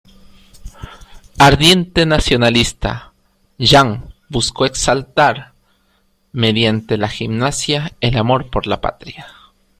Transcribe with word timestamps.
Ardiente 1.37 2.07
nacionalista, 2.07 3.13
Jahn 3.59 4.15
buscó 4.29 4.65
exaltar 4.65 5.53
mediante 6.31 6.97
la 6.97 7.07
gimnasia 7.07 7.91
el 8.01 8.17
amor 8.17 8.49
por 8.49 8.65
la 8.65 8.81
patria. 8.81 9.27